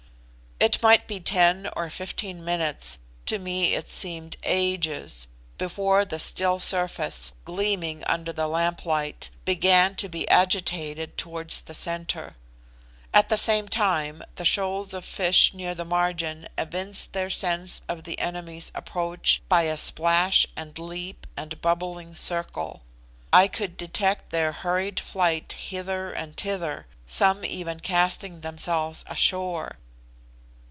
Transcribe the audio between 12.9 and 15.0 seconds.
At the same time the shoals